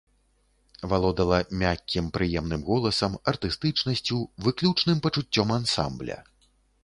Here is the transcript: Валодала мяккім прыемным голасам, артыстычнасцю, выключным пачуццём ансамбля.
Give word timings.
Валодала 0.91 1.39
мяккім 1.63 2.05
прыемным 2.15 2.61
голасам, 2.71 3.19
артыстычнасцю, 3.33 4.17
выключным 4.45 4.97
пачуццём 5.07 5.47
ансамбля. 5.59 6.19